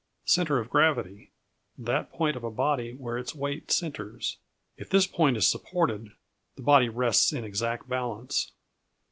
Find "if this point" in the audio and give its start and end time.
4.75-5.37